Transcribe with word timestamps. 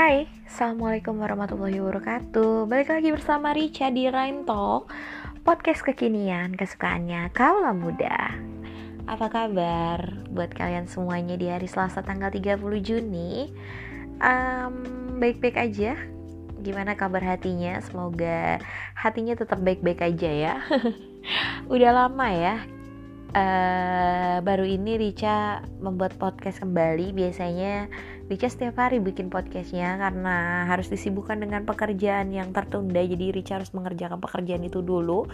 Hai, 0.00 0.24
Assalamualaikum 0.48 1.20
warahmatullahi 1.20 1.76
wabarakatuh. 1.76 2.64
Balik 2.72 2.88
lagi 2.88 3.12
bersama 3.12 3.52
Richa 3.52 3.92
di 3.92 4.08
Rhyme 4.08 4.48
Talk 4.48 4.88
Podcast 5.44 5.84
kekinian 5.84 6.56
kesukaannya 6.56 7.28
kaula 7.36 7.76
muda. 7.76 8.32
Apa 9.04 9.28
kabar 9.28 10.24
buat 10.32 10.56
kalian 10.56 10.88
semuanya 10.88 11.36
di 11.36 11.52
hari 11.52 11.68
Selasa 11.68 12.00
tanggal 12.00 12.32
30 12.32 12.64
Juni? 12.80 13.52
Um, 14.24 14.80
Baik-baik 15.20 15.60
aja? 15.60 16.00
Gimana 16.64 16.96
kabar 16.96 17.20
hatinya? 17.20 17.76
Semoga 17.84 18.56
hatinya 18.96 19.36
tetap 19.36 19.60
baik-baik 19.60 20.00
aja 20.00 20.30
ya. 20.32 20.54
Udah 21.76 21.92
lama 21.92 22.28
ya 22.32 22.56
Uh, 23.30 24.42
baru 24.42 24.66
ini 24.66 24.98
Rica 24.98 25.62
membuat 25.78 26.18
podcast 26.18 26.58
kembali. 26.66 27.14
Biasanya 27.14 27.86
Rica 28.30 28.46
setiap 28.46 28.78
hari 28.78 29.02
bikin 29.02 29.26
podcastnya 29.26 29.98
karena 29.98 30.62
harus 30.70 30.86
disibukkan 30.86 31.42
dengan 31.42 31.66
pekerjaan 31.66 32.30
yang 32.30 32.54
tertunda. 32.54 33.02
Jadi 33.02 33.34
Rica 33.34 33.58
harus 33.58 33.74
mengerjakan 33.74 34.22
pekerjaan 34.22 34.62
itu 34.62 34.86
dulu. 34.86 35.26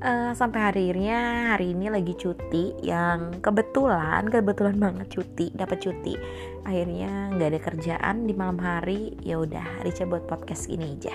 Uh, 0.00 0.32
sampai 0.32 0.64
akhirnya 0.64 1.52
hari 1.52 1.76
ini 1.76 1.92
lagi 1.92 2.16
cuti 2.16 2.72
yang 2.80 3.44
kebetulan 3.44 4.24
kebetulan 4.32 4.80
banget 4.80 5.12
cuti 5.12 5.52
dapat 5.52 5.84
cuti. 5.84 6.16
Akhirnya 6.64 7.28
nggak 7.36 7.48
ada 7.52 7.60
kerjaan 7.60 8.24
di 8.24 8.32
malam 8.32 8.56
hari. 8.56 9.20
Ya 9.20 9.36
udah 9.36 9.84
Rica 9.84 10.08
buat 10.08 10.24
podcast 10.24 10.72
ini 10.72 10.96
aja. 10.96 11.12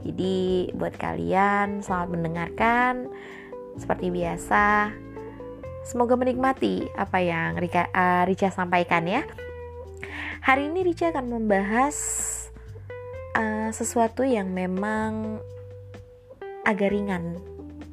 Jadi 0.00 0.72
buat 0.72 0.96
kalian 0.96 1.84
selamat 1.84 2.08
mendengarkan. 2.08 3.12
Seperti 3.76 4.08
biasa, 4.08 4.96
Semoga 5.84 6.16
menikmati 6.16 6.88
apa 6.96 7.20
yang 7.20 7.60
Rika, 7.60 7.92
uh, 7.92 8.24
Rica 8.24 8.48
sampaikan 8.48 9.04
ya. 9.04 9.20
Hari 10.44 10.72
ini 10.72 10.80
Rica 10.84 11.10
akan 11.10 11.26
membahas 11.30 11.96
uh, 13.36 13.70
sesuatu 13.72 14.22
yang 14.24 14.52
memang 14.52 15.40
agak 16.64 16.92
ringan 16.92 17.40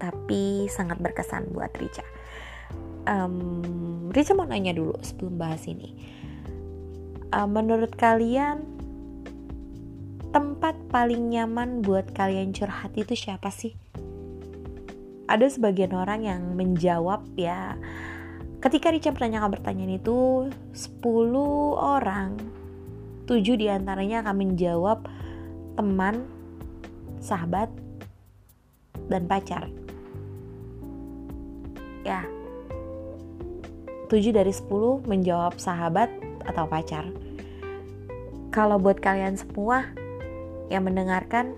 tapi 0.02 0.66
sangat 0.72 0.98
berkesan 1.00 1.52
buat 1.54 1.72
Rica. 1.78 2.04
Um, 3.06 4.10
Rica 4.12 4.34
mau 4.36 4.46
nanya 4.46 4.74
dulu 4.76 4.98
sebelum 5.02 5.38
bahas 5.38 5.64
ini. 5.68 5.94
Uh, 7.32 7.48
menurut 7.48 7.96
kalian 7.96 8.64
tempat 10.36 10.76
paling 10.88 11.32
nyaman 11.32 11.84
buat 11.84 12.12
kalian 12.16 12.52
curhat 12.56 12.96
itu 12.96 13.16
siapa 13.16 13.52
sih? 13.52 13.76
ada 15.32 15.48
sebagian 15.48 15.96
orang 15.96 16.28
yang 16.28 16.42
menjawab 16.60 17.24
ya 17.40 17.80
ketika 18.62 18.94
Richa 18.94 19.10
menanyakan 19.10 19.58
pertanyaan 19.58 19.98
itu 19.98 20.48
10 20.78 21.02
orang 21.76 22.38
7 23.26 23.58
di 23.58 23.68
antaranya 23.72 24.22
akan 24.22 24.36
menjawab 24.38 25.08
teman 25.74 26.28
sahabat 27.18 27.72
dan 29.10 29.26
pacar. 29.26 29.66
Ya. 32.06 32.26
7 34.12 34.36
dari 34.36 34.52
10 34.52 35.08
menjawab 35.10 35.58
sahabat 35.58 36.12
atau 36.46 36.66
pacar. 36.68 37.08
Kalau 38.52 38.78
buat 38.78 39.00
kalian 39.00 39.40
semua 39.40 39.88
yang 40.68 40.84
mendengarkan 40.86 41.56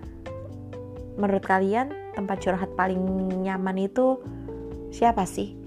menurut 1.17 1.41
kalian 1.41 1.89
tempat 2.13 2.45
curhat 2.45 2.69
paling 2.77 3.01
nyaman 3.41 3.89
itu 3.89 4.21
siapa 4.93 5.25
sih? 5.25 5.62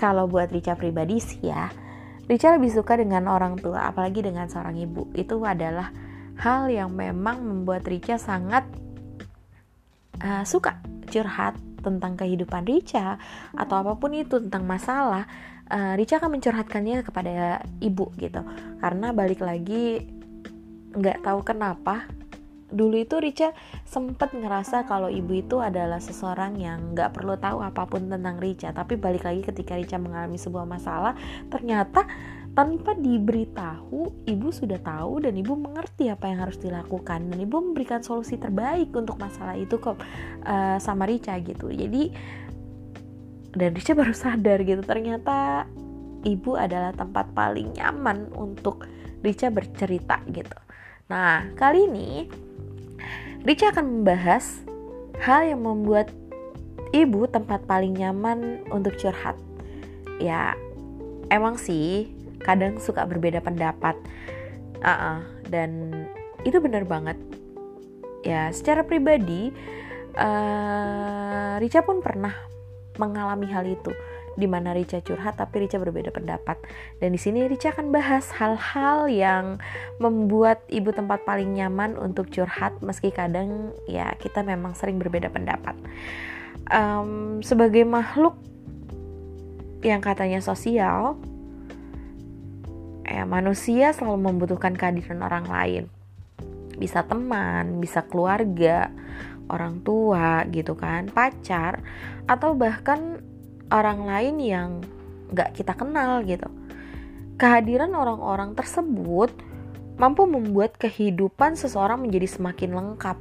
Kalau 0.00 0.24
buat 0.24 0.48
Rica 0.48 0.72
pribadi 0.80 1.20
sih 1.20 1.44
ya, 1.44 1.68
Rica 2.24 2.56
lebih 2.56 2.72
suka 2.72 2.96
dengan 2.96 3.28
orang 3.28 3.60
tua, 3.60 3.84
apalagi 3.84 4.24
dengan 4.24 4.48
seorang 4.48 4.80
ibu. 4.80 5.12
Itu 5.12 5.44
adalah 5.44 5.92
hal 6.40 6.72
yang 6.72 6.96
memang 6.96 7.44
membuat 7.44 7.84
Rica 7.84 8.16
sangat 8.16 8.64
uh, 10.24 10.40
suka 10.48 10.80
curhat 11.12 11.60
tentang 11.84 12.16
kehidupan 12.16 12.64
Rica 12.64 13.20
atau 13.52 13.84
apa 13.84 13.92
pun 14.00 14.16
itu 14.16 14.40
tentang 14.40 14.64
masalah. 14.64 15.28
Uh, 15.68 15.92
Rica 16.00 16.16
akan 16.16 16.40
mencurhatkannya 16.40 17.04
kepada 17.04 17.60
ibu 17.84 18.08
gitu, 18.16 18.40
karena 18.80 19.12
balik 19.12 19.44
lagi 19.44 20.08
nggak 20.96 21.22
tahu 21.22 21.44
kenapa 21.44 22.08
dulu 22.70 22.96
itu 23.02 23.18
Rica 23.18 23.50
sempat 23.84 24.34
ngerasa 24.34 24.86
kalau 24.86 25.10
ibu 25.10 25.34
itu 25.34 25.58
adalah 25.58 25.98
seseorang 25.98 26.58
yang 26.58 26.94
nggak 26.94 27.12
perlu 27.14 27.36
tahu 27.36 27.62
apa 27.62 27.86
pun 27.86 28.06
tentang 28.06 28.38
Rica 28.38 28.70
tapi 28.70 28.96
balik 28.96 29.26
lagi 29.26 29.42
ketika 29.42 29.74
Rica 29.76 29.98
mengalami 29.98 30.38
sebuah 30.38 30.66
masalah 30.66 31.14
ternyata 31.50 32.06
tanpa 32.50 32.98
diberitahu 32.98 34.26
ibu 34.26 34.48
sudah 34.50 34.82
tahu 34.82 35.22
dan 35.22 35.38
ibu 35.38 35.54
mengerti 35.54 36.10
apa 36.10 36.26
yang 36.26 36.42
harus 36.42 36.58
dilakukan. 36.58 37.30
Dan 37.30 37.38
ibu 37.38 37.62
memberikan 37.62 38.02
solusi 38.02 38.36
terbaik 38.42 38.90
untuk 38.90 39.22
masalah 39.22 39.54
itu 39.54 39.78
kok 39.78 39.98
uh, 40.44 40.76
sama 40.82 41.06
Rica 41.06 41.38
gitu. 41.38 41.70
Jadi 41.70 42.10
dan 43.54 43.70
Rica 43.74 43.94
baru 43.94 44.14
sadar 44.14 44.62
gitu 44.66 44.82
ternyata 44.82 45.66
ibu 46.26 46.54
adalah 46.58 46.94
tempat 46.94 47.32
paling 47.34 47.74
nyaman 47.78 48.30
untuk 48.34 48.86
Rica 49.22 49.48
bercerita 49.52 50.22
gitu. 50.30 50.58
Nah, 51.10 51.50
kali 51.58 51.90
ini 51.90 52.10
Rica 53.40 53.72
akan 53.72 54.04
membahas 54.04 54.60
hal 55.24 55.48
yang 55.48 55.64
membuat 55.64 56.12
ibu 56.92 57.24
tempat 57.24 57.64
paling 57.64 57.96
nyaman 57.96 58.60
untuk 58.68 59.00
curhat. 59.00 59.32
Ya, 60.20 60.52
emang 61.32 61.56
sih 61.56 62.12
kadang 62.44 62.76
suka 62.76 63.08
berbeda 63.08 63.40
pendapat. 63.40 63.96
Uh 64.80 64.88
-uh, 64.92 65.18
dan 65.48 65.92
itu 66.44 66.60
benar 66.60 66.84
banget. 66.84 67.16
Ya, 68.20 68.52
secara 68.52 68.84
pribadi, 68.84 69.48
uh, 70.20 71.56
Rica 71.56 71.80
pun 71.80 72.04
pernah 72.04 72.36
mengalami 73.00 73.48
hal 73.48 73.64
itu 73.64 73.92
di 74.40 74.48
mana 74.48 74.72
Rica 74.72 75.04
curhat 75.04 75.36
tapi 75.36 75.68
Rica 75.68 75.76
berbeda 75.76 76.08
pendapat. 76.08 76.56
Dan 76.96 77.12
di 77.12 77.20
sini 77.20 77.44
Rica 77.44 77.76
akan 77.76 77.92
bahas 77.92 78.32
hal-hal 78.32 79.12
yang 79.12 79.60
membuat 80.00 80.64
ibu 80.72 80.88
tempat 80.90 81.28
paling 81.28 81.52
nyaman 81.52 82.00
untuk 82.00 82.32
curhat 82.32 82.80
meski 82.80 83.12
kadang 83.12 83.76
ya 83.84 84.16
kita 84.16 84.40
memang 84.40 84.72
sering 84.72 84.96
berbeda 84.96 85.28
pendapat. 85.28 85.76
Um, 86.72 87.44
sebagai 87.44 87.84
makhluk 87.84 88.40
yang 89.84 90.00
katanya 90.00 90.40
sosial, 90.40 91.20
ya 93.04 93.24
manusia 93.28 93.92
selalu 93.92 94.32
membutuhkan 94.32 94.76
kehadiran 94.76 95.20
orang 95.24 95.46
lain. 95.48 95.84
Bisa 96.80 97.04
teman, 97.04 97.80
bisa 97.80 98.04
keluarga, 98.08 98.88
orang 99.50 99.82
tua 99.82 100.46
gitu 100.48 100.78
kan, 100.78 101.10
pacar, 101.10 101.82
atau 102.30 102.54
bahkan 102.54 103.20
orang 103.70 104.04
lain 104.04 104.36
yang 104.42 104.70
gak 105.30 105.54
kita 105.54 105.78
kenal 105.78 106.26
gitu. 106.26 106.50
Kehadiran 107.40 107.94
orang-orang 107.96 108.52
tersebut 108.52 109.32
mampu 109.96 110.26
membuat 110.28 110.76
kehidupan 110.76 111.56
seseorang 111.56 112.02
menjadi 112.02 112.28
semakin 112.36 112.70
lengkap. 112.76 113.16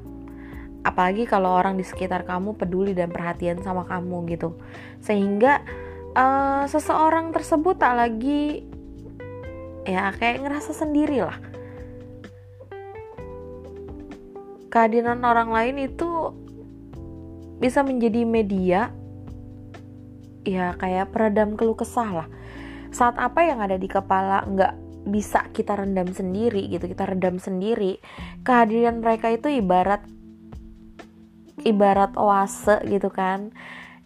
Apalagi 0.83 1.23
kalau 1.29 1.55
orang 1.55 1.77
di 1.77 1.85
sekitar 1.85 2.25
kamu 2.27 2.57
peduli 2.57 2.91
dan 2.97 3.13
perhatian 3.13 3.61
sama 3.63 3.85
kamu 3.87 4.27
gitu. 4.31 4.57
Sehingga 4.99 5.63
uh, 6.15 6.65
seseorang 6.67 7.31
tersebut 7.31 7.79
tak 7.79 7.95
lagi 7.95 8.63
ya 9.87 10.11
kayak 10.15 10.43
ngerasa 10.43 10.71
sendiri 10.75 11.23
lah. 11.23 11.37
Kehadiran 14.69 15.19
orang 15.25 15.49
lain 15.49 15.75
itu 15.89 16.31
bisa 17.59 17.83
menjadi 17.83 18.23
media 18.23 18.93
ya 20.49 20.73
kayak 20.81 21.13
peredam 21.13 21.53
keluh 21.53 21.77
kesah 21.77 22.25
lah. 22.25 22.27
Saat 22.89 23.21
apa 23.21 23.45
yang 23.45 23.61
ada 23.61 23.77
di 23.77 23.85
kepala 23.85 24.41
nggak 24.49 24.89
bisa 25.09 25.47
kita 25.55 25.79
rendam 25.79 26.11
sendiri 26.11 26.67
gitu 26.67 26.85
kita 26.91 27.07
redam 27.07 27.39
sendiri 27.39 27.97
kehadiran 28.43 28.99
mereka 28.99 29.31
itu 29.31 29.47
ibarat 29.47 30.03
ibarat 31.63 32.15
oase 32.15 32.83
gitu 32.87 33.07
kan 33.11 33.51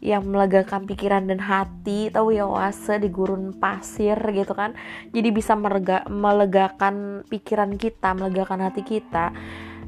yang 0.03 0.27
melegakan 0.27 0.83
pikiran 0.83 1.31
dan 1.31 1.39
hati 1.39 2.11
tahu 2.11 2.35
ya 2.35 2.43
oase 2.43 2.99
di 2.99 3.07
gurun 3.07 3.55
pasir 3.55 4.19
gitu 4.35 4.51
kan. 4.51 4.75
Jadi 5.15 5.31
bisa 5.31 5.55
merega, 5.55 6.03
melegakan 6.11 7.23
pikiran 7.31 7.79
kita 7.79 8.11
melegakan 8.11 8.67
hati 8.67 8.83
kita 8.83 9.31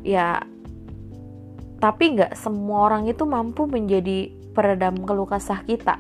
ya. 0.08 0.40
Tapi 1.84 2.04
nggak 2.16 2.32
semua 2.40 2.88
orang 2.88 3.12
itu 3.12 3.28
mampu 3.28 3.68
menjadi 3.68 4.32
peredam 4.56 5.04
keluh 5.04 5.28
kesah 5.28 5.68
kita 5.68 6.00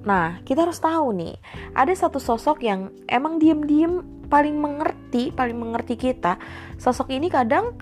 Nah, 0.00 0.40
kita 0.48 0.64
harus 0.64 0.80
tahu 0.80 1.12
nih, 1.12 1.36
ada 1.76 1.92
satu 1.92 2.16
sosok 2.16 2.64
yang 2.64 2.88
emang 3.04 3.36
diem-diem 3.36 4.26
paling 4.32 4.56
mengerti, 4.56 5.28
paling 5.34 5.58
mengerti 5.58 5.98
kita. 6.00 6.40
Sosok 6.80 7.12
ini 7.12 7.28
kadang 7.28 7.76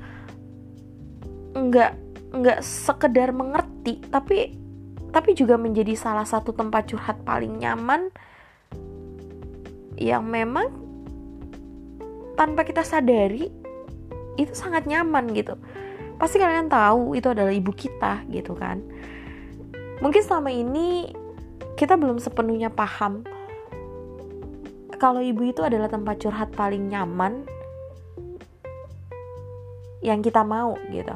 nggak 1.55 1.93
nggak 2.35 2.61
sekedar 2.61 3.31
mengerti, 3.31 4.03
tapi 4.11 4.59
tapi 5.09 5.33
juga 5.33 5.57
menjadi 5.57 5.97
salah 5.97 6.27
satu 6.27 6.53
tempat 6.53 6.93
curhat 6.93 7.25
paling 7.25 7.65
nyaman 7.65 8.13
yang 9.99 10.23
memang 10.23 10.69
tanpa 12.39 12.63
kita 12.63 12.87
sadari 12.87 13.51
itu 14.39 14.55
sangat 14.55 14.87
nyaman 14.87 15.35
gitu 15.35 15.59
pasti 16.23 16.39
kalian 16.39 16.71
tahu 16.71 17.19
itu 17.19 17.27
adalah 17.31 17.51
ibu 17.51 17.75
kita 17.75 18.23
gitu 18.31 18.55
kan 18.55 18.79
mungkin 19.99 20.23
selama 20.23 20.55
ini 20.55 21.11
kita 21.79 21.95
belum 21.95 22.19
sepenuhnya 22.19 22.75
paham 22.75 23.23
kalau 24.99 25.23
ibu 25.23 25.47
itu 25.47 25.63
adalah 25.63 25.87
tempat 25.87 26.19
curhat 26.19 26.51
paling 26.59 26.91
nyaman 26.91 27.47
yang 30.03 30.19
kita 30.23 30.43
mau 30.43 30.75
gitu. 30.91 31.15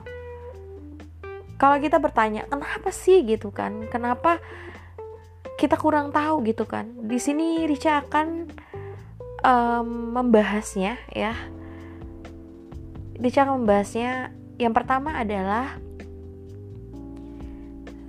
Kalau 1.59 1.79
kita 1.79 1.99
bertanya 1.99 2.47
kenapa 2.47 2.95
sih? 2.95 3.27
gitu 3.27 3.51
kan. 3.51 3.87
Kenapa 3.91 4.39
kita 5.59 5.79
kurang 5.79 6.15
tahu? 6.15 6.47
gitu 6.47 6.67
kan. 6.67 6.91
Di 7.07 7.19
sini 7.19 7.67
Rica 7.67 8.03
akan 8.03 8.51
um, 9.43 10.15
membahasnya 10.15 10.99
ya. 11.11 11.35
Rica 13.19 13.47
akan 13.47 13.67
membahasnya. 13.67 14.35
Yang 14.63 14.75
pertama 14.79 15.19
adalah 15.19 15.75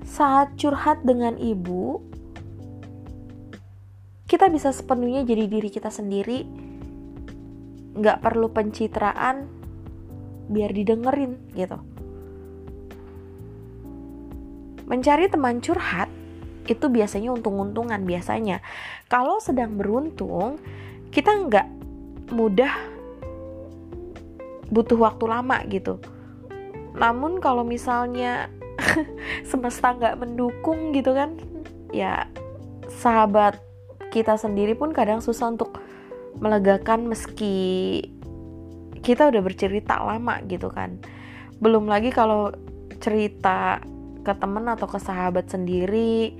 saat 0.06 0.54
curhat 0.54 1.02
dengan 1.02 1.34
ibu 1.42 2.12
kita 4.28 4.48
bisa 4.50 4.72
sepenuhnya 4.72 5.28
jadi 5.28 5.46
diri 5.48 5.70
kita 5.70 5.92
sendiri. 5.92 6.48
Nggak 7.94 8.25
perlu 8.25 8.50
pencitraan 8.50 9.46
biar 10.50 10.72
didengerin 10.74 11.40
gitu. 11.54 11.78
Mencari 14.84 15.31
teman 15.31 15.64
curhat 15.64 16.12
itu 16.68 16.86
biasanya 16.88 17.31
untung-untungan 17.36 18.04
biasanya. 18.08 18.64
Kalau 19.12 19.40
sedang 19.40 19.75
beruntung 19.75 20.60
kita 21.12 21.30
nggak 21.30 21.68
mudah 22.34 22.74
butuh 24.74 24.98
waktu 24.98 25.25
lama 25.30 25.62
gitu. 25.70 26.02
Namun 26.98 27.38
kalau 27.38 27.62
misalnya 27.62 28.50
semesta 29.50 29.94
nggak 29.94 30.18
mendukung 30.18 30.96
gitu 30.96 31.14
kan 31.14 31.38
ya 31.94 32.25
sahabat 32.90 33.62
kita 34.13 34.38
sendiri 34.38 34.77
pun 34.77 34.94
kadang 34.94 35.25
susah 35.25 35.50
untuk 35.50 35.81
melegakan 36.38 37.10
meski 37.10 38.06
kita 39.01 39.33
udah 39.33 39.42
bercerita 39.42 39.98
lama 40.06 40.38
gitu 40.45 40.69
kan. 40.69 41.01
Belum 41.57 41.89
lagi 41.89 42.13
kalau 42.13 42.54
cerita 43.01 43.81
ke 44.24 44.33
temen 44.38 44.69
atau 44.69 44.88
ke 44.88 45.01
sahabat 45.01 45.51
sendiri 45.51 46.31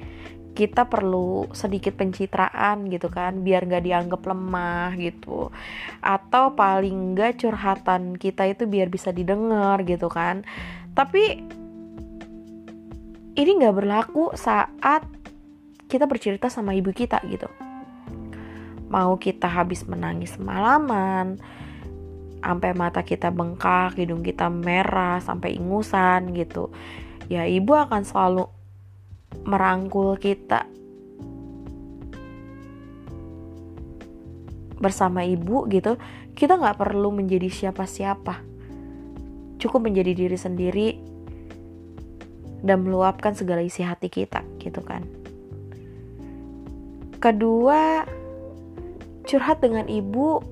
kita 0.53 0.85
perlu 0.85 1.49
sedikit 1.51 1.97
pencitraan 1.97 2.85
gitu 2.87 3.09
kan 3.09 3.41
biar 3.41 3.65
nggak 3.65 3.83
dianggap 3.89 4.21
lemah 4.21 4.93
gitu. 5.01 5.49
Atau 5.99 6.53
paling 6.53 7.17
nggak 7.17 7.41
curhatan 7.41 8.13
kita 8.21 8.45
itu 8.53 8.69
biar 8.69 8.87
bisa 8.87 9.09
didengar 9.09 9.81
gitu 9.83 10.07
kan. 10.13 10.45
Tapi 10.93 11.41
ini 13.33 13.51
nggak 13.57 13.75
berlaku 13.75 14.29
saat 14.37 15.09
kita 15.94 16.10
bercerita 16.10 16.50
sama 16.50 16.74
ibu 16.74 16.90
kita 16.90 17.22
gitu. 17.30 17.45
Mau 18.90 19.13
kita 19.22 19.45
habis 19.45 19.86
menangis 19.86 20.34
semalaman 20.34 21.38
sampai 22.42 22.74
mata 22.74 23.06
kita 23.06 23.30
bengkak 23.30 23.94
hidung 24.01 24.25
kita 24.25 24.50
merah 24.50 25.22
sampai 25.22 25.54
ingusan 25.54 26.34
gitu. 26.34 26.74
Ya 27.30 27.45
ibu 27.45 27.78
akan 27.78 28.01
selalu 28.01 28.50
merangkul 29.45 30.18
kita 30.18 30.66
bersama 34.81 35.22
ibu 35.22 35.69
gitu. 35.69 36.01
Kita 36.34 36.57
nggak 36.57 36.81
perlu 36.81 37.13
menjadi 37.13 37.54
siapa-siapa. 37.54 38.42
Cukup 39.62 39.86
menjadi 39.86 40.18
diri 40.18 40.38
sendiri 40.42 40.90
dan 42.66 42.81
meluapkan 42.81 43.38
segala 43.38 43.62
isi 43.62 43.86
hati 43.86 44.10
kita 44.10 44.42
gitu 44.57 44.81
kan 44.81 45.22
kedua 47.23 48.03
curhat 49.23 49.63
dengan 49.63 49.87
ibu 49.87 50.43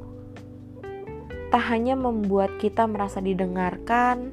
tak 1.51 1.67
hanya 1.67 1.99
membuat 1.99 2.55
kita 2.63 2.87
merasa 2.87 3.19
didengarkan 3.19 4.31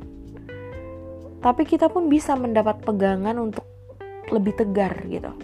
tapi 1.42 1.66
kita 1.66 1.90
pun 1.90 2.06
bisa 2.06 2.38
mendapat 2.38 2.78
pegangan 2.86 3.34
untuk 3.42 3.66
lebih 4.30 4.54
tegar 4.54 4.94
gitu. 5.10 5.34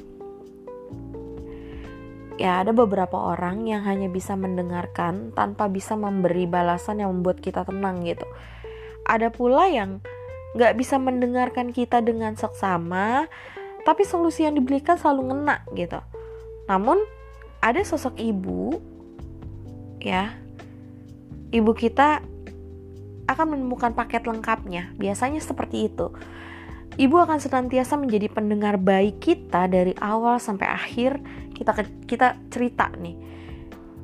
Ya, 2.34 2.66
ada 2.66 2.74
beberapa 2.74 3.14
orang 3.14 3.62
yang 3.70 3.86
hanya 3.86 4.10
bisa 4.10 4.34
mendengarkan 4.34 5.30
tanpa 5.38 5.70
bisa 5.70 5.94
memberi 5.94 6.50
balasan 6.50 6.98
yang 6.98 7.14
membuat 7.14 7.38
kita 7.38 7.62
tenang 7.62 8.02
gitu. 8.02 8.26
Ada 9.06 9.30
pula 9.30 9.70
yang 9.70 10.02
gak 10.58 10.74
bisa 10.74 10.98
mendengarkan 10.98 11.70
kita 11.70 12.02
dengan 12.02 12.34
seksama, 12.34 13.30
tapi 13.86 14.02
solusi 14.02 14.42
yang 14.42 14.58
diberikan 14.58 14.98
selalu 14.98 15.30
ngena 15.30 15.62
gitu. 15.78 16.02
Namun, 16.70 17.00
ada 17.64 17.80
sosok 17.80 18.16
ibu, 18.20 18.76
ya, 20.00 20.36
ibu 21.52 21.72
kita 21.72 22.20
akan 23.24 23.46
menemukan 23.56 23.96
paket 23.96 24.28
lengkapnya. 24.28 24.92
Biasanya 25.00 25.40
seperti 25.40 25.88
itu. 25.88 26.12
Ibu 26.94 27.26
akan 27.26 27.42
senantiasa 27.42 27.98
menjadi 27.98 28.30
pendengar 28.30 28.78
baik 28.78 29.18
kita 29.18 29.66
dari 29.66 29.96
awal 29.98 30.38
sampai 30.38 30.70
akhir 30.70 31.18
kita 31.56 31.72
kita 32.06 32.38
cerita 32.52 32.86
nih. 32.94 33.18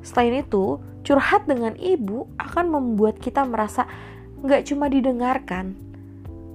Selain 0.03 0.43
itu, 0.43 0.81
curhat 1.05 1.47
dengan 1.47 1.77
ibu 1.77 2.27
akan 2.35 2.65
membuat 2.67 3.21
kita 3.21 3.45
merasa 3.47 3.87
nggak 4.41 4.73
cuma 4.73 4.89
didengarkan, 4.89 5.77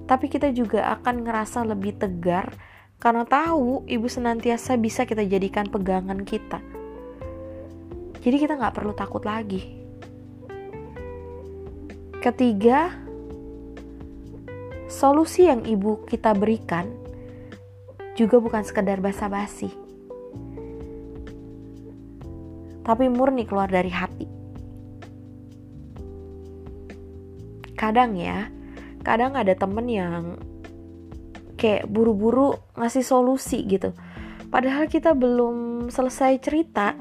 tapi 0.05 0.27
kita 0.27 0.51
juga 0.51 0.91
akan 0.99 1.23
ngerasa 1.23 1.63
lebih 1.63 1.95
tegar 1.95 2.51
karena 2.97 3.23
tahu 3.25 3.85
ibu 3.85 4.07
senantiasa 4.09 4.77
bisa 4.81 5.05
kita 5.05 5.25
jadikan 5.25 5.69
pegangan 5.69 6.21
kita. 6.25 6.61
Jadi 8.21 8.35
kita 8.41 8.57
nggak 8.57 8.75
perlu 8.75 8.91
takut 8.97 9.23
lagi 9.23 9.77
Ketiga, 12.17 12.91
solusi 14.91 15.47
yang 15.47 15.63
ibu 15.69 16.01
kita 16.09 16.35
berikan 16.35 16.89
juga 18.19 18.41
bukan 18.41 18.67
sekedar 18.67 18.97
basa-basi, 18.99 19.71
tapi 22.83 23.07
murni 23.07 23.45
keluar 23.47 23.71
dari 23.71 23.93
hati. 23.93 24.27
Kadang 27.77 28.17
ya, 28.17 28.49
kadang 29.05 29.37
ada 29.37 29.55
temen 29.55 29.85
yang 29.85 30.41
kayak 31.57 31.89
buru-buru 31.89 32.55
ngasih 32.77 33.03
solusi 33.03 33.65
gitu. 33.65 33.91
Padahal 34.47 34.87
kita 34.87 35.11
belum 35.11 35.89
selesai 35.91 36.39
cerita, 36.39 36.95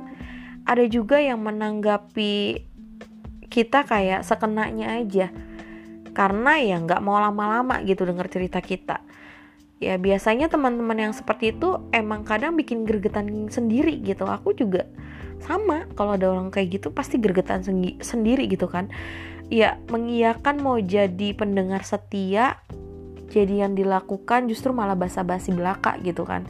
ada 0.67 0.85
juga 0.91 1.23
yang 1.23 1.45
menanggapi 1.47 2.67
kita 3.47 3.87
kayak 3.87 4.27
sekenanya 4.27 4.99
aja. 4.99 5.31
Karena 6.11 6.59
ya 6.59 6.81
nggak 6.81 7.05
mau 7.05 7.21
lama-lama 7.23 7.79
gitu 7.87 8.03
denger 8.03 8.27
cerita 8.33 8.59
kita. 8.59 8.99
Ya 9.77 10.01
biasanya 10.01 10.49
teman-teman 10.49 10.97
yang 10.97 11.13
seperti 11.13 11.53
itu 11.53 11.77
emang 11.93 12.25
kadang 12.25 12.57
bikin 12.57 12.89
gergetan 12.89 13.53
sendiri 13.53 14.01
gitu. 14.01 14.25
Aku 14.25 14.57
juga 14.57 14.89
sama 15.45 15.85
kalau 15.95 16.17
ada 16.17 16.33
orang 16.33 16.49
kayak 16.49 16.81
gitu 16.81 16.89
pasti 16.91 17.21
gergetan 17.21 17.61
sendiri 18.01 18.49
gitu 18.49 18.67
kan. 18.67 18.89
Ya 19.53 19.79
mengiyakan 19.93 20.65
mau 20.65 20.81
jadi 20.81 21.37
pendengar 21.37 21.85
setia 21.87 22.59
jadi 23.27 23.67
yang 23.67 23.75
dilakukan 23.75 24.47
justru 24.47 24.71
malah 24.71 24.95
basa-basi 24.95 25.51
belaka 25.51 25.99
gitu 26.03 26.23
kan. 26.23 26.47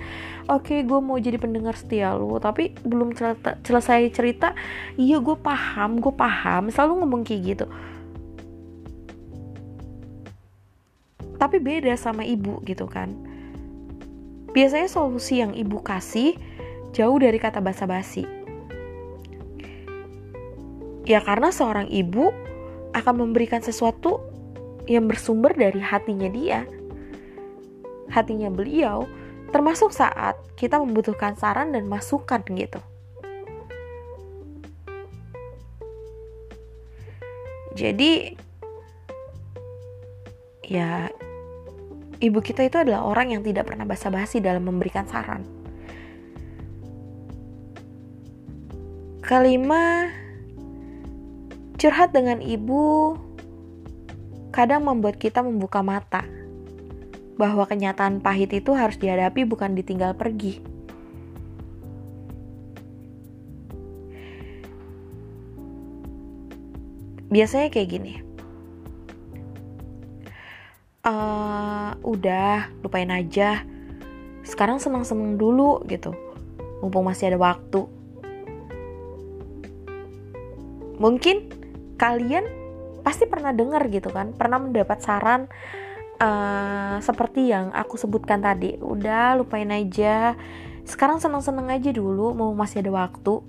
Oke 0.47 0.79
okay, 0.79 0.79
gue 0.85 1.01
mau 1.01 1.17
jadi 1.17 1.41
pendengar 1.41 1.75
setia 1.75 2.15
lu 2.15 2.37
tapi 2.39 2.77
belum 2.85 3.17
cerita, 3.17 3.59
selesai 3.65 4.13
cerita 4.13 4.53
iya 5.01 5.19
gue 5.19 5.37
paham 5.41 5.99
gue 5.99 6.15
paham 6.15 6.69
selalu 6.69 7.03
ngomong 7.03 7.23
kayak 7.25 7.43
gitu. 7.57 7.67
Tapi 11.37 11.57
beda 11.61 11.97
sama 12.01 12.25
ibu 12.25 12.61
gitu 12.65 12.89
kan. 12.89 13.13
Biasanya 14.57 14.89
solusi 14.89 15.45
yang 15.45 15.53
ibu 15.53 15.85
kasih 15.85 16.33
jauh 16.97 17.21
dari 17.21 17.37
kata 17.37 17.61
basa-basi. 17.61 18.25
Ya 21.05 21.21
karena 21.21 21.53
seorang 21.53 21.93
ibu 21.93 22.33
akan 22.97 23.15
memberikan 23.29 23.61
sesuatu 23.61 24.36
yang 24.87 25.11
bersumber 25.11 25.53
dari 25.55 25.83
hatinya 25.83 26.31
dia, 26.31 26.63
hatinya 28.11 28.51
beliau, 28.51 29.07
termasuk 29.51 29.91
saat 29.91 30.39
kita 30.55 30.79
membutuhkan 30.79 31.35
saran 31.35 31.75
dan 31.75 31.87
masukan 31.91 32.43
gitu. 32.55 32.79
Jadi 37.77 38.33
ya 40.65 41.13
ibu 42.19 42.41
kita 42.41 42.65
itu 42.65 42.81
adalah 42.81 43.05
orang 43.05 43.37
yang 43.37 43.43
tidak 43.45 43.69
pernah 43.69 43.85
basa-basi 43.85 44.41
dalam 44.41 44.65
memberikan 44.65 45.05
saran. 45.05 45.45
Kelima, 49.21 50.09
Curhat 51.77 52.17
dengan 52.17 52.41
ibu 52.41 53.13
kadang 54.57 54.89
membuat 54.89 55.21
kita 55.21 55.45
membuka 55.45 55.85
mata 55.85 56.25
bahwa 57.37 57.69
kenyataan 57.69 58.25
pahit 58.25 58.57
itu 58.57 58.73
harus 58.73 58.97
dihadapi 58.97 59.45
bukan 59.45 59.77
ditinggal 59.77 60.17
pergi. 60.17 60.65
Biasanya 67.29 67.69
kayak 67.69 67.91
gini. 67.93 68.15
Uh, 71.05 71.93
udah, 72.01 72.73
lupain 72.81 73.13
aja. 73.13 73.61
Sekarang 74.41 74.81
seneng-seneng 74.81 75.37
dulu 75.37 75.85
gitu. 75.85 76.17
Mumpung 76.81 77.05
masih 77.05 77.29
ada 77.29 77.37
waktu. 77.37 77.85
Mungkin 80.97 81.53
kalian 82.01 82.66
pasti 83.07 83.31
pernah 83.31 83.55
dengar 83.55 83.87
gitu 83.87 84.11
kan 84.11 84.35
pernah 84.35 84.59
mendapat 84.59 84.99
saran 84.99 85.47
uh, 86.19 86.99
seperti 86.99 87.55
yang 87.55 87.71
aku 87.71 87.95
sebutkan 87.95 88.43
tadi. 88.43 88.75
Udah 88.83 89.39
lupain 89.39 89.69
aja. 89.71 90.35
Sekarang 90.83 91.23
seneng-seneng 91.23 91.71
aja 91.71 91.91
dulu 91.95 92.35
mau 92.35 92.51
masih 92.51 92.83
ada 92.83 93.07
waktu. 93.07 93.43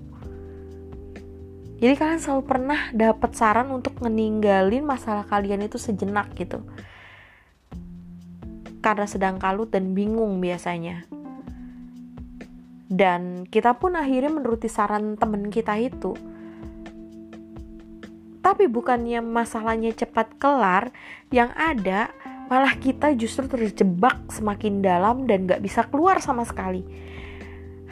Jadi 1.78 1.94
kalian 1.94 2.18
selalu 2.18 2.42
pernah 2.42 2.90
dapat 2.90 3.38
saran 3.38 3.70
untuk 3.70 4.02
meninggalin 4.02 4.82
masalah 4.82 5.22
kalian 5.22 5.62
itu 5.62 5.78
sejenak 5.78 6.34
gitu. 6.34 6.62
Karena 8.82 9.06
sedang 9.06 9.38
kalut 9.38 9.70
dan 9.70 9.94
bingung 9.94 10.42
biasanya. 10.42 11.06
Dan 12.88 13.46
kita 13.46 13.78
pun 13.78 13.94
akhirnya 13.94 14.32
menuruti 14.32 14.66
saran 14.66 15.14
temen 15.14 15.54
kita 15.54 15.78
itu 15.78 16.18
tapi 18.48 18.64
bukannya 18.64 19.20
masalahnya 19.20 19.92
cepat 19.92 20.40
kelar, 20.40 20.88
yang 21.28 21.52
ada 21.52 22.08
malah 22.48 22.72
kita 22.80 23.12
justru 23.12 23.44
terjebak 23.44 24.24
semakin 24.32 24.80
dalam 24.80 25.28
dan 25.28 25.44
gak 25.44 25.60
bisa 25.60 25.84
keluar 25.84 26.16
sama 26.24 26.48
sekali. 26.48 26.80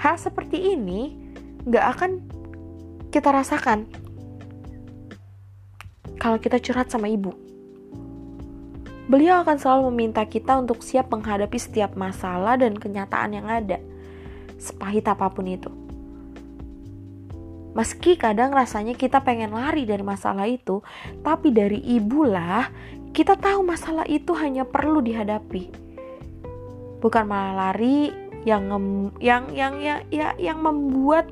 Hal 0.00 0.16
seperti 0.16 0.72
ini 0.72 1.12
gak 1.68 1.86
akan 2.00 2.10
kita 3.12 3.36
rasakan 3.36 3.84
kalau 6.16 6.40
kita 6.40 6.56
curhat 6.56 6.88
sama 6.88 7.12
ibu. 7.12 7.36
Beliau 9.12 9.44
akan 9.44 9.60
selalu 9.60 9.92
meminta 9.92 10.24
kita 10.24 10.56
untuk 10.56 10.80
siap 10.80 11.12
menghadapi 11.12 11.60
setiap 11.60 11.92
masalah 12.00 12.56
dan 12.56 12.80
kenyataan 12.80 13.36
yang 13.36 13.44
ada, 13.44 13.76
sepahit 14.56 15.04
apa 15.04 15.28
pun 15.28 15.52
itu. 15.52 15.85
Meski 17.76 18.16
kadang 18.16 18.56
rasanya 18.56 18.96
kita 18.96 19.20
pengen 19.20 19.52
lari 19.52 19.84
dari 19.84 20.00
masalah 20.00 20.48
itu, 20.48 20.80
tapi 21.20 21.52
dari 21.52 21.76
ibulah 21.84 22.72
kita 23.12 23.36
tahu 23.36 23.60
masalah 23.60 24.08
itu 24.08 24.32
hanya 24.32 24.64
perlu 24.64 25.04
dihadapi. 25.04 25.68
Bukan 27.04 27.24
malah 27.28 27.68
lari 27.68 28.08
yang 28.48 28.72
yang 29.20 29.52
yang 29.52 29.76
ya, 29.84 30.00
ya 30.08 30.32
yang 30.40 30.64
membuat 30.64 31.28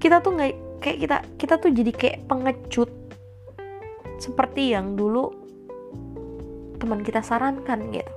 kita 0.00 0.24
tuh 0.24 0.32
nggak 0.32 0.80
kayak 0.80 0.98
kita 1.04 1.16
kita 1.36 1.54
tuh 1.60 1.70
jadi 1.76 1.92
kayak 1.92 2.18
pengecut 2.24 2.88
seperti 4.16 4.72
yang 4.72 4.96
dulu 4.96 5.28
teman 6.80 7.04
kita 7.04 7.20
sarankan 7.20 7.92
gitu. 7.92 8.15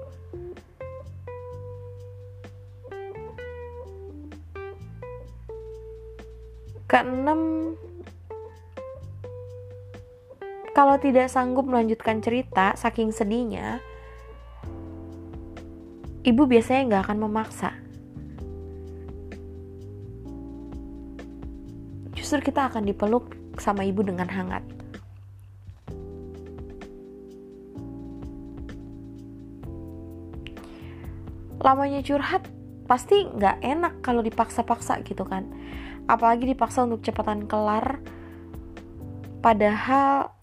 Keenam, 6.90 7.78
kalau 10.74 10.98
tidak 10.98 11.30
sanggup 11.30 11.70
melanjutkan 11.70 12.18
cerita 12.18 12.74
saking 12.74 13.14
sedihnya, 13.14 13.78
ibu 16.26 16.50
biasanya 16.50 16.90
nggak 16.90 17.04
akan 17.06 17.18
memaksa. 17.30 17.78
Justru 22.18 22.50
kita 22.50 22.74
akan 22.74 22.90
dipeluk 22.90 23.38
sama 23.62 23.86
ibu 23.86 24.02
dengan 24.02 24.26
hangat. 24.26 24.66
Lamanya 31.62 32.02
curhat 32.02 32.50
pasti 32.90 33.30
nggak 33.30 33.62
enak 33.62 33.94
kalau 34.02 34.26
dipaksa-paksa 34.26 35.06
gitu 35.06 35.22
kan. 35.30 35.46
Apalagi 36.10 36.50
dipaksa 36.50 36.90
untuk 36.90 37.06
cepatan 37.06 37.46
kelar 37.46 38.02
padahal 39.46 40.34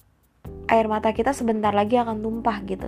air 0.71 0.87
mata 0.87 1.11
kita 1.11 1.35
sebentar 1.35 1.75
lagi 1.75 1.99
akan 1.99 2.23
tumpah 2.23 2.63
gitu. 2.63 2.87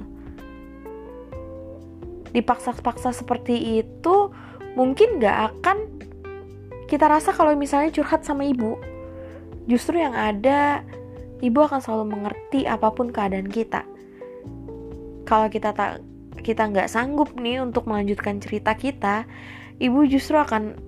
Dipaksa-paksa 2.30 3.10
seperti 3.10 3.82
itu 3.82 4.30
mungkin 4.78 5.18
gak 5.18 5.58
akan 5.58 5.78
kita 6.86 7.10
rasa 7.10 7.34
kalau 7.34 7.52
misalnya 7.58 7.90
curhat 7.90 8.22
sama 8.22 8.46
ibu. 8.46 8.78
Justru 9.66 9.98
yang 10.00 10.14
ada 10.14 10.86
ibu 11.42 11.58
akan 11.60 11.82
selalu 11.82 12.14
mengerti 12.14 12.64
apa 12.64 12.94
pun 12.94 13.10
keadaan 13.10 13.50
kita. 13.50 13.82
Kalau 15.28 15.50
kita 15.52 15.76
tak 15.76 16.00
kita 16.48 16.64
nggak 16.72 16.88
sanggup 16.88 17.36
nih 17.36 17.60
untuk 17.60 17.84
melanjutkan 17.84 18.40
cerita 18.40 18.72
kita 18.72 19.28
ibu 19.76 20.08
justru 20.08 20.40
akan 20.40 20.80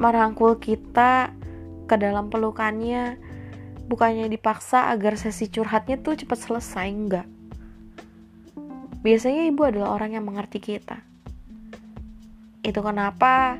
merangkul 0.00 0.56
kita 0.56 1.36
ke 1.84 1.94
dalam 2.00 2.32
pelukannya. 2.32 3.20
Bukannya 3.88 4.28
dipaksa 4.28 4.92
agar 4.92 5.16
sesi 5.16 5.48
curhatnya 5.48 6.00
tuh 6.00 6.16
cepat 6.16 6.36
selesai 6.40 6.88
enggak 6.92 7.28
biasanya 8.98 9.46
ibu 9.46 9.62
adalah 9.62 9.94
orang 9.94 10.18
yang 10.18 10.24
mengerti 10.26 10.58
kita. 10.58 11.00
Itu 12.60 12.82
kenapa 12.82 13.56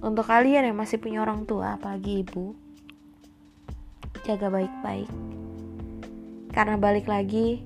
untuk 0.00 0.24
kalian 0.24 0.70
yang 0.70 0.78
masih 0.78 1.02
punya 1.02 1.20
orang 1.20 1.44
tua 1.44 1.76
apalagi 1.76 2.24
ibu 2.24 2.54
jaga 4.22 4.48
baik-baik. 4.48 5.10
Karena 6.54 6.76
balik 6.78 7.06
lagi 7.10 7.62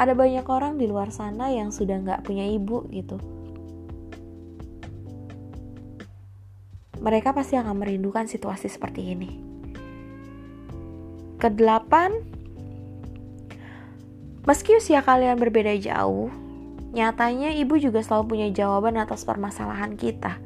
ada 0.00 0.16
banyak 0.16 0.48
orang 0.48 0.80
di 0.80 0.88
luar 0.88 1.12
sana 1.12 1.52
yang 1.52 1.68
sudah 1.68 2.00
nggak 2.00 2.24
punya 2.24 2.48
ibu 2.48 2.88
gitu 2.88 3.20
mereka 7.00 7.32
pasti 7.32 7.56
akan 7.56 7.80
merindukan 7.80 8.28
situasi 8.28 8.68
seperti 8.68 9.16
ini. 9.16 9.30
Kedelapan, 11.40 12.12
meski 14.44 14.76
usia 14.76 15.00
kalian 15.00 15.40
berbeda 15.40 15.72
jauh, 15.80 16.28
nyatanya 16.92 17.56
ibu 17.56 17.80
juga 17.80 18.04
selalu 18.04 18.24
punya 18.36 18.48
jawaban 18.52 19.00
atas 19.00 19.24
permasalahan 19.24 19.96
kita. 19.96 20.36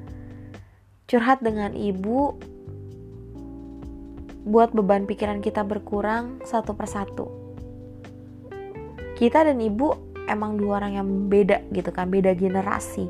Curhat 1.10 1.42
dengan 1.42 1.74
ibu 1.74 2.38
buat 4.46 4.70
beban 4.70 5.10
pikiran 5.10 5.42
kita 5.42 5.66
berkurang 5.66 6.38
satu 6.46 6.78
persatu. 6.78 7.26
Kita 9.24 9.40
dan 9.40 9.56
ibu 9.56 9.96
emang 10.28 10.60
dua 10.60 10.84
orang 10.84 11.00
yang 11.00 11.08
beda 11.32 11.64
gitu 11.72 11.88
kan, 11.96 12.12
beda 12.12 12.36
generasi. 12.36 13.08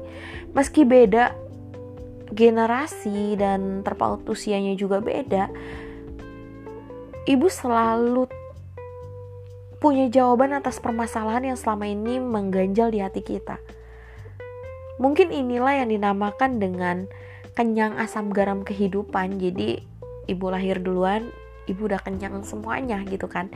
Meski 0.55 0.87
beda, 0.87 1.35
generasi 2.31 3.35
dan 3.35 3.83
terpaut 3.83 4.23
usianya 4.31 4.79
juga 4.79 5.03
beda, 5.03 5.51
ibu 7.27 7.51
selalu 7.51 8.31
punya 9.83 10.07
jawaban 10.07 10.55
atas 10.55 10.79
permasalahan 10.79 11.51
yang 11.51 11.59
selama 11.59 11.91
ini 11.91 12.23
mengganjal 12.23 12.95
di 12.95 13.03
hati 13.03 13.27
kita. 13.27 13.59
Mungkin 15.03 15.35
inilah 15.35 15.83
yang 15.83 15.91
dinamakan 15.91 16.63
dengan 16.63 17.11
kenyang 17.59 17.99
asam 17.99 18.31
garam 18.31 18.63
kehidupan. 18.63 19.43
Jadi 19.43 19.83
ibu 20.31 20.47
lahir 20.47 20.79
duluan, 20.79 21.27
ibu 21.67 21.91
udah 21.91 21.99
kenyang 21.99 22.47
semuanya 22.47 23.03
gitu 23.03 23.27
kan. 23.27 23.51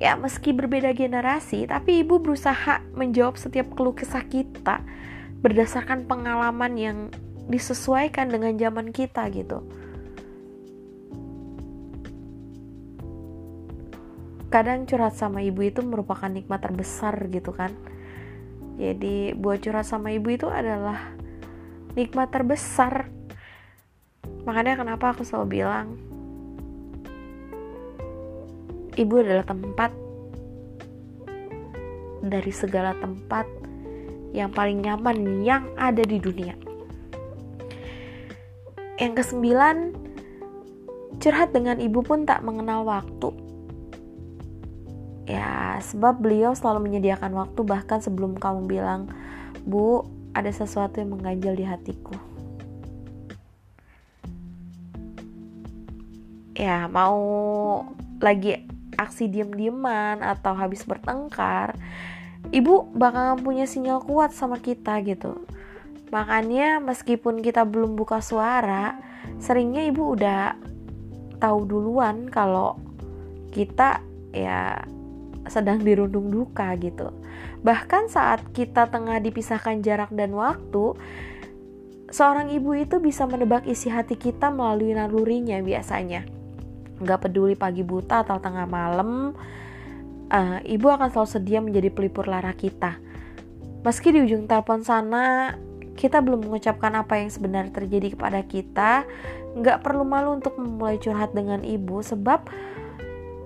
Ya 0.00 0.16
meski 0.16 0.56
berbeda 0.56 0.96
generasi, 0.96 1.68
tapi 1.68 2.00
ibu 2.00 2.24
berusaha 2.24 2.80
menjawab 2.96 3.36
setiap 3.36 3.76
keluh 3.76 3.92
kesah 3.92 4.24
kita 4.24 4.80
berdasarkan 5.44 6.08
pengalaman 6.08 6.72
yang 6.80 6.98
disesuaikan 7.52 8.32
dengan 8.32 8.56
zaman 8.56 8.96
kita 8.96 9.28
gitu. 9.28 9.60
Kadang 14.48 14.88
curhat 14.88 15.20
sama 15.20 15.44
ibu 15.44 15.60
itu 15.68 15.84
merupakan 15.84 16.32
nikmat 16.32 16.64
terbesar 16.64 17.28
gitu 17.28 17.52
kan. 17.52 17.70
Jadi 18.80 19.36
buat 19.36 19.60
curhat 19.60 19.84
sama 19.84 20.16
ibu 20.16 20.32
itu 20.32 20.48
adalah 20.48 21.12
nikmat 21.92 22.32
terbesar. 22.32 23.12
Makanya 24.48 24.80
kenapa 24.80 25.12
aku 25.12 25.28
selalu 25.28 25.60
bilang 25.60 26.09
ibu 28.98 29.14
adalah 29.20 29.46
tempat 29.46 29.90
dari 32.20 32.52
segala 32.52 32.94
tempat 32.98 33.46
yang 34.30 34.50
paling 34.54 34.82
nyaman 34.82 35.42
yang 35.42 35.66
ada 35.74 36.02
di 36.06 36.18
dunia 36.22 36.54
yang 39.00 39.16
kesembilan 39.16 40.00
Curhat 41.20 41.52
dengan 41.52 41.76
ibu 41.76 42.00
pun 42.00 42.24
tak 42.24 42.40
mengenal 42.40 42.88
waktu. 42.88 43.28
Ya, 45.28 45.76
sebab 45.84 46.24
beliau 46.24 46.56
selalu 46.56 46.88
menyediakan 46.88 47.36
waktu 47.36 47.60
bahkan 47.60 48.00
sebelum 48.00 48.40
kamu 48.40 48.64
bilang, 48.64 49.12
"Bu, 49.68 50.08
ada 50.32 50.48
sesuatu 50.48 50.96
yang 50.96 51.12
mengganjal 51.12 51.60
di 51.60 51.64
hatiku." 51.68 52.16
Ya, 56.56 56.88
mau 56.88 57.20
lagi 58.24 58.64
aksi 59.00 59.32
diem-dieman 59.32 60.20
atau 60.20 60.52
habis 60.52 60.84
bertengkar, 60.84 61.76
ibu 62.52 62.88
bakal 62.92 63.40
punya 63.40 63.64
sinyal 63.64 64.04
kuat 64.04 64.36
sama 64.36 64.60
kita 64.60 65.00
gitu. 65.04 65.40
Makanya 66.10 66.82
meskipun 66.82 67.40
kita 67.40 67.62
belum 67.64 67.94
buka 67.94 68.18
suara, 68.20 68.98
seringnya 69.38 69.86
ibu 69.86 70.18
udah 70.18 70.58
tahu 71.40 71.64
duluan 71.64 72.28
kalau 72.28 72.76
kita 73.50 74.02
ya 74.34 74.84
sedang 75.48 75.80
dirundung 75.80 76.28
duka 76.28 76.74
gitu. 76.76 77.10
Bahkan 77.64 78.12
saat 78.12 78.40
kita 78.52 78.90
tengah 78.90 79.22
dipisahkan 79.22 79.80
jarak 79.80 80.10
dan 80.12 80.34
waktu, 80.36 80.98
seorang 82.10 82.50
ibu 82.52 82.74
itu 82.74 82.98
bisa 82.98 83.24
menebak 83.24 83.64
isi 83.64 83.88
hati 83.88 84.18
kita 84.18 84.50
melalui 84.50 84.92
nalurinya 84.92 85.62
biasanya. 85.62 86.39
Gak 87.00 87.26
peduli 87.26 87.56
pagi 87.56 87.80
buta 87.80 88.22
atau 88.22 88.36
tengah 88.36 88.68
malam, 88.68 89.32
uh, 90.30 90.58
ibu 90.64 90.86
akan 90.88 91.08
selalu 91.10 91.30
sedia 91.30 91.58
menjadi 91.58 91.88
pelipur 91.90 92.28
lara 92.28 92.54
kita. 92.54 93.00
Meski 93.80 94.12
di 94.12 94.20
ujung 94.20 94.44
telepon 94.44 94.84
sana 94.84 95.56
kita 95.96 96.24
belum 96.24 96.48
mengucapkan 96.48 96.96
apa 96.96 97.20
yang 97.20 97.28
sebenarnya 97.28 97.72
terjadi 97.76 98.16
kepada 98.16 98.40
kita, 98.44 99.04
nggak 99.52 99.84
perlu 99.84 100.04
malu 100.04 100.32
untuk 100.32 100.56
memulai 100.56 100.96
curhat 100.96 101.36
dengan 101.36 101.60
ibu 101.60 102.00
sebab 102.00 102.48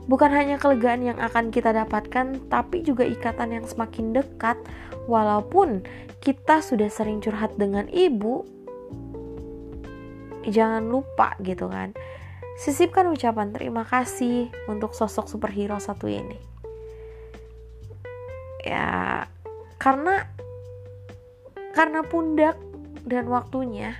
bukan 0.06 0.30
hanya 0.30 0.60
kelegaan 0.60 1.02
yang 1.02 1.18
akan 1.18 1.50
kita 1.50 1.74
dapatkan, 1.74 2.46
tapi 2.46 2.86
juga 2.86 3.02
ikatan 3.02 3.58
yang 3.58 3.66
semakin 3.66 4.14
dekat. 4.14 4.54
Walaupun 5.10 5.84
kita 6.22 6.62
sudah 6.62 6.88
sering 6.88 7.18
curhat 7.18 7.58
dengan 7.58 7.90
ibu, 7.90 8.46
jangan 10.46 10.86
lupa 10.86 11.34
gitu 11.42 11.66
kan. 11.66 11.90
Sisipkan 12.54 13.10
ucapan 13.10 13.50
terima 13.50 13.82
kasih 13.82 14.48
untuk 14.70 14.94
sosok 14.94 15.26
superhero 15.26 15.76
satu 15.82 16.06
ini. 16.06 16.38
Ya, 18.64 19.26
karena 19.76 20.24
karena 21.74 22.06
pundak 22.06 22.56
dan 23.04 23.28
waktunya 23.28 23.98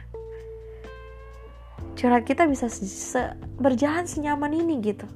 curhat 1.99 2.25
kita 2.25 2.47
bisa 2.49 2.71
se 2.71 3.21
berjalan 3.59 4.07
senyaman 4.07 4.55
ini 4.55 4.81
gitu 4.81 5.07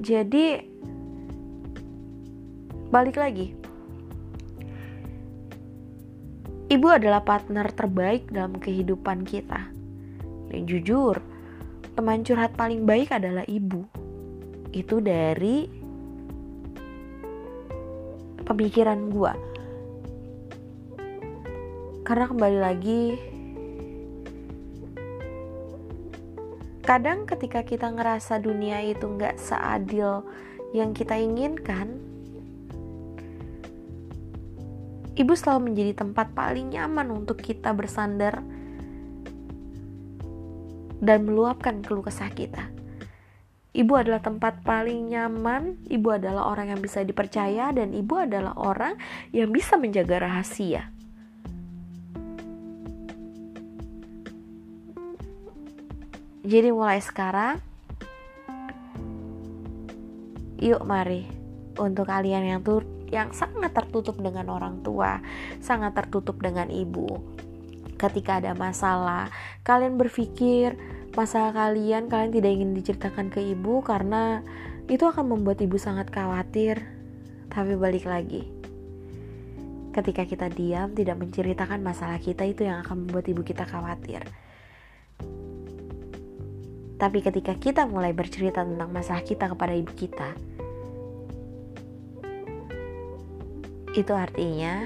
jadi 0.00 0.62
balik 2.88 3.18
lagi 3.18 3.65
ibu 6.66 6.86
adalah 6.90 7.22
partner 7.22 7.70
terbaik 7.70 8.30
dalam 8.30 8.58
kehidupan 8.58 9.22
kita 9.22 9.70
dan 10.50 10.62
jujur 10.66 11.18
teman 11.96 12.20
curhat 12.20 12.52
paling 12.52 12.84
baik 12.84 13.08
adalah 13.08 13.42
ibu. 13.48 13.88
Itu 14.68 15.00
dari 15.00 15.64
pemikiran 18.44 19.08
gue. 19.08 19.32
Karena 22.04 22.24
kembali 22.30 22.58
lagi, 22.60 23.04
kadang 26.84 27.26
ketika 27.26 27.66
kita 27.66 27.90
ngerasa 27.90 28.38
dunia 28.38 28.78
itu 28.84 29.08
nggak 29.08 29.40
seadil 29.40 30.22
yang 30.70 30.94
kita 30.94 31.18
inginkan, 31.18 31.98
ibu 35.16 35.32
selalu 35.32 35.72
menjadi 35.72 36.04
tempat 36.04 36.36
paling 36.36 36.76
nyaman 36.76 37.08
untuk 37.08 37.40
kita 37.40 37.72
bersandar 37.72 38.44
dan 41.00 41.24
meluapkan 41.24 41.80
keluh 41.80 42.04
kesah 42.04 42.28
kita. 42.28 42.68
Ibu 43.76 43.92
adalah 43.92 44.24
tempat 44.24 44.64
paling 44.64 45.12
nyaman, 45.12 45.76
ibu 45.92 46.08
adalah 46.08 46.48
orang 46.48 46.72
yang 46.72 46.80
bisa 46.80 47.04
dipercaya, 47.04 47.76
dan 47.76 47.92
ibu 47.92 48.16
adalah 48.16 48.56
orang 48.56 48.96
yang 49.36 49.52
bisa 49.52 49.76
menjaga 49.76 50.24
rahasia. 50.24 50.88
Jadi, 56.40 56.72
mulai 56.72 57.04
sekarang, 57.04 57.60
yuk, 60.56 60.80
mari 60.88 61.28
untuk 61.76 62.08
kalian 62.08 62.48
yang 62.48 62.64
tur 62.64 62.95
yang 63.16 63.32
sangat 63.32 63.72
tertutup 63.72 64.20
dengan 64.20 64.52
orang 64.52 64.84
tua, 64.84 65.24
sangat 65.64 65.96
tertutup 65.96 66.36
dengan 66.44 66.68
ibu, 66.68 67.08
ketika 67.96 68.38
ada 68.38 68.52
masalah 68.52 69.32
kalian 69.64 69.96
berpikir 69.96 70.76
masalah 71.16 71.56
kalian 71.56 72.12
kalian 72.12 72.32
tidak 72.36 72.50
ingin 72.52 72.70
diceritakan 72.76 73.32
ke 73.32 73.40
ibu 73.40 73.80
karena 73.80 74.44
itu 74.86 75.02
akan 75.08 75.32
membuat 75.32 75.64
ibu 75.64 75.80
sangat 75.80 76.12
khawatir. 76.12 76.84
Tapi 77.48 77.72
balik 77.72 78.04
lagi 78.04 78.52
ketika 79.96 80.28
kita 80.28 80.52
diam 80.52 80.92
tidak 80.92 81.16
menceritakan 81.16 81.80
masalah 81.80 82.20
kita 82.20 82.44
itu 82.44 82.68
yang 82.68 82.84
akan 82.84 83.08
membuat 83.08 83.32
ibu 83.32 83.40
kita 83.40 83.64
khawatir. 83.64 84.20
Tapi 86.96 87.18
ketika 87.24 87.56
kita 87.56 87.88
mulai 87.88 88.12
bercerita 88.12 88.60
tentang 88.60 88.92
masalah 88.92 89.24
kita 89.24 89.48
kepada 89.48 89.72
ibu 89.72 89.92
kita 89.96 90.36
itu 93.96 94.12
artinya 94.12 94.84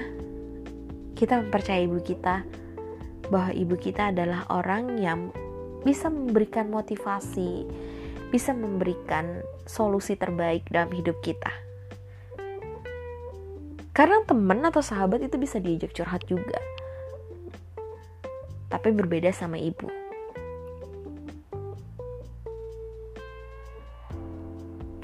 kita 1.19 1.43
mempercayai 1.43 1.83
ibu 1.83 1.99
kita 1.99 2.47
bahwa 3.27 3.51
ibu 3.51 3.75
kita 3.75 4.15
adalah 4.15 4.47
orang 4.47 4.95
yang 4.95 5.35
bisa 5.83 6.07
memberikan 6.07 6.71
motivasi, 6.71 7.67
bisa 8.31 8.55
memberikan 8.55 9.43
solusi 9.67 10.15
terbaik 10.15 10.63
dalam 10.71 10.87
hidup 10.95 11.19
kita. 11.19 11.51
Karena 13.91 14.23
teman 14.23 14.63
atau 14.63 14.79
sahabat 14.79 15.19
itu 15.27 15.35
bisa 15.35 15.59
diajak 15.59 15.91
curhat 15.91 16.23
juga. 16.23 16.57
Tapi 18.71 18.95
berbeda 18.95 19.35
sama 19.35 19.59
ibu. 19.59 19.91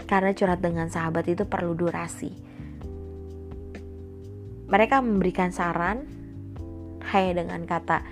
Karena 0.08 0.32
curhat 0.32 0.64
dengan 0.64 0.88
sahabat 0.88 1.28
itu 1.28 1.44
perlu 1.44 1.76
durasi. 1.76 2.47
Mereka 4.68 5.00
memberikan 5.00 5.52
saran, 5.56 6.04
hanya 7.12 7.44
dengan 7.44 7.64
kata 7.64 8.04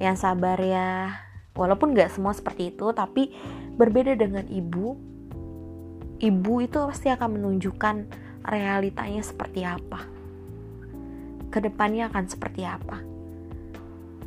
yang 0.00 0.16
sabar 0.16 0.56
ya. 0.58 1.20
Walaupun 1.52 1.92
gak 1.92 2.16
semua 2.16 2.32
seperti 2.32 2.72
itu 2.72 2.96
tapi 2.96 3.28
berbeda 3.76 4.16
dengan 4.16 4.48
ibu 4.48 5.12
ibu 6.22 6.62
itu 6.62 6.78
pasti 6.86 7.10
akan 7.10 7.36
menunjukkan 7.36 7.96
realitanya 8.46 9.20
seperti 9.26 9.66
apa. 9.66 10.06
Ke 11.50 11.58
depannya 11.58 12.08
akan 12.08 12.24
seperti 12.30 12.62
apa. 12.62 13.02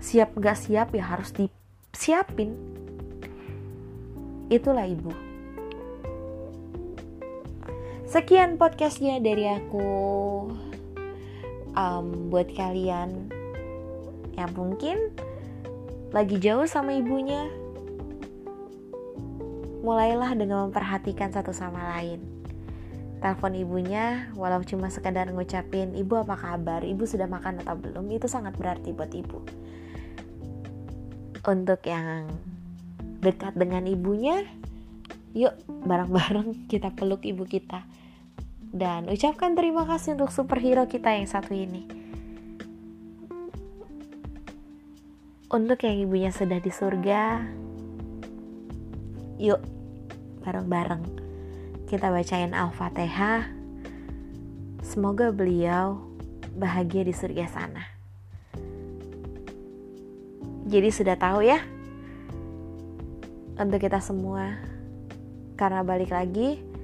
Siap 0.04 0.36
gak 0.36 0.60
siap 0.60 0.92
ya 0.92 1.08
harus 1.08 1.32
disiapin. 1.32 2.54
Itulah 4.52 4.86
ibu. 4.86 5.10
Sekian 8.06 8.62
podcastnya 8.62 9.18
dari 9.18 9.50
aku 9.50 9.88
um, 11.76 12.32
buat 12.32 12.50
kalian 12.56 13.30
yang 14.36 14.52
mungkin 14.56 15.16
lagi 16.12 16.40
jauh 16.40 16.64
sama 16.68 16.96
ibunya, 16.96 17.52
mulailah 19.84 20.32
dengan 20.36 20.68
memperhatikan 20.68 21.32
satu 21.32 21.52
sama 21.52 21.96
lain. 21.96 22.24
Telepon 23.20 23.56
ibunya, 23.58 24.30
walau 24.36 24.64
cuma 24.64 24.92
sekadar 24.92 25.32
ngucapin, 25.32 25.96
ibu 25.96 26.20
apa 26.20 26.36
kabar, 26.36 26.84
ibu 26.84 27.04
sudah 27.04 27.28
makan 27.28 27.64
atau 27.64 27.76
belum, 27.76 28.08
itu 28.12 28.28
sangat 28.28 28.56
berarti 28.56 28.92
buat 28.92 29.12
ibu. 29.12 29.40
Untuk 31.46 31.82
yang 31.86 32.32
dekat 33.24 33.56
dengan 33.56 33.88
ibunya, 33.88 34.46
yuk 35.36 35.58
bareng-bareng 35.68 36.60
kita 36.72 36.96
peluk 36.96 37.24
ibu 37.28 37.44
kita. 37.44 37.84
Dan 38.76 39.08
ucapkan 39.08 39.56
terima 39.56 39.88
kasih 39.88 40.20
untuk 40.20 40.36
superhero 40.36 40.84
kita 40.84 41.16
yang 41.16 41.32
satu 41.32 41.56
ini. 41.56 41.88
Untuk 45.48 45.80
yang 45.88 45.96
ibunya 46.04 46.36
sudah 46.36 46.60
di 46.60 46.68
surga, 46.68 47.40
yuk 49.40 49.64
bareng-bareng 50.44 51.08
kita 51.88 52.12
bacain 52.12 52.52
Al-Fatihah. 52.52 53.48
Semoga 54.84 55.32
beliau 55.32 55.96
bahagia 56.60 57.08
di 57.08 57.16
surga 57.16 57.48
sana. 57.48 57.84
Jadi 60.68 60.92
sudah 60.92 61.16
tahu 61.16 61.48
ya 61.48 61.64
untuk 63.56 63.80
kita 63.80 64.04
semua. 64.04 64.60
Karena 65.56 65.88
balik 65.88 66.12
lagi 66.12 66.75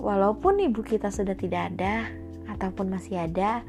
walaupun 0.00 0.58
ibu 0.64 0.80
kita 0.80 1.12
sudah 1.12 1.36
tidak 1.36 1.76
ada 1.76 2.08
ataupun 2.48 2.88
masih 2.88 3.20
ada, 3.20 3.60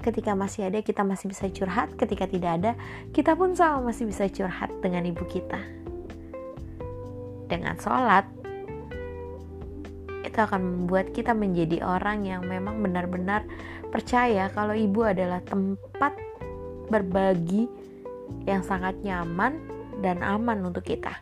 ketika 0.00 0.32
masih 0.32 0.70
ada 0.70 0.78
kita 0.80 1.02
masih 1.02 1.28
bisa 1.28 1.50
curhat, 1.50 1.90
ketika 1.98 2.30
tidak 2.30 2.62
ada 2.62 2.72
kita 3.10 3.34
pun 3.34 3.58
sama 3.58 3.90
masih 3.90 4.06
bisa 4.06 4.30
curhat 4.30 4.70
dengan 4.78 5.02
ibu 5.02 5.26
kita. 5.26 5.58
Dengan 7.50 7.76
sholat, 7.76 8.24
itu 10.24 10.38
akan 10.38 10.62
membuat 10.62 11.12
kita 11.12 11.36
menjadi 11.36 11.84
orang 11.84 12.24
yang 12.24 12.46
memang 12.46 12.80
benar-benar 12.80 13.44
percaya 13.92 14.48
kalau 14.54 14.72
ibu 14.72 15.04
adalah 15.04 15.44
tempat 15.44 16.16
berbagi 16.88 17.68
yang 18.48 18.64
sangat 18.64 18.96
nyaman 19.04 19.60
dan 20.00 20.24
aman 20.24 20.64
untuk 20.64 20.88
kita. 20.88 21.20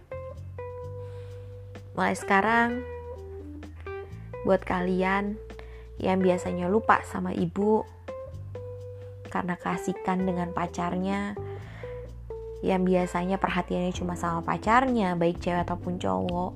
Mulai 1.99 2.15
sekarang, 2.15 2.87
buat 4.45 4.65
kalian 4.65 5.37
yang 6.01 6.25
biasanya 6.25 6.67
lupa 6.73 7.05
sama 7.05 7.37
ibu 7.37 7.85
karena 9.31 9.55
kasihkan 9.55 10.27
dengan 10.27 10.51
pacarnya, 10.51 11.39
yang 12.67 12.83
biasanya 12.83 13.39
perhatiannya 13.39 13.95
cuma 13.95 14.19
sama 14.19 14.43
pacarnya, 14.43 15.15
baik 15.15 15.39
cewek 15.39 15.65
ataupun 15.65 16.03
cowok. 16.03 16.53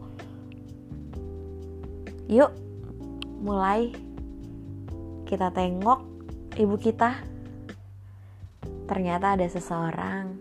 Yuk, 2.29 2.51
mulai. 3.41 3.95
Kita 5.25 5.55
tengok 5.55 6.01
ibu 6.59 6.75
kita. 6.77 7.23
Ternyata 8.85 9.39
ada 9.39 9.47
seseorang, 9.49 10.37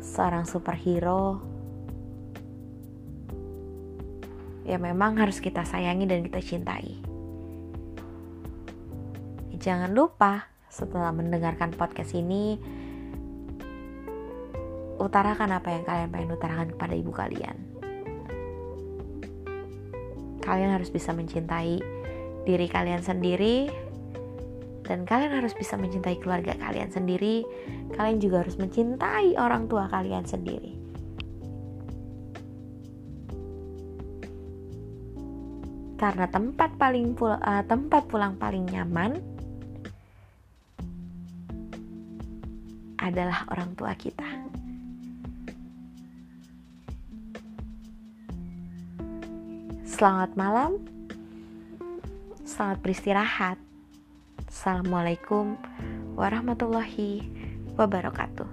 seorang 0.00 0.48
superhero 0.48 1.49
ya 4.70 4.78
memang 4.78 5.18
harus 5.18 5.42
kita 5.42 5.66
sayangi 5.66 6.06
dan 6.06 6.22
kita 6.22 6.38
cintai. 6.38 7.02
Jangan 9.58 9.90
lupa 9.90 10.46
setelah 10.70 11.10
mendengarkan 11.10 11.74
podcast 11.74 12.14
ini, 12.14 12.54
utarakan 15.02 15.58
apa 15.58 15.74
yang 15.74 15.82
kalian 15.82 16.08
pengen 16.14 16.30
utarakan 16.38 16.68
kepada 16.70 16.94
ibu 16.94 17.10
kalian 17.10 17.80
kalian 20.50 20.74
harus 20.74 20.90
bisa 20.90 21.14
mencintai 21.14 21.78
diri 22.42 22.66
kalian 22.66 23.04
sendiri 23.04 23.70
dan 24.82 25.06
kalian 25.06 25.38
harus 25.38 25.54
bisa 25.54 25.78
mencintai 25.78 26.18
keluarga 26.18 26.58
kalian 26.58 26.90
sendiri. 26.90 27.46
Kalian 27.94 28.18
juga 28.18 28.42
harus 28.42 28.58
mencintai 28.58 29.38
orang 29.38 29.70
tua 29.70 29.86
kalian 29.86 30.26
sendiri. 30.26 30.79
Karena 36.00 36.24
tempat 36.32 36.80
paling 36.80 37.12
pul 37.12 37.36
uh, 37.36 37.60
tempat 37.68 38.08
pulang 38.08 38.40
paling 38.40 38.64
nyaman 38.72 39.20
adalah 42.96 43.44
orang 43.52 43.76
tua 43.76 43.92
kita. 43.92 44.24
Selamat 49.84 50.32
malam, 50.40 50.80
selamat 52.48 52.80
beristirahat. 52.80 53.60
Assalamualaikum 54.48 55.60
warahmatullahi 56.16 57.28
wabarakatuh. 57.76 58.49